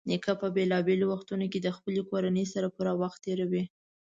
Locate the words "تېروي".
3.25-3.63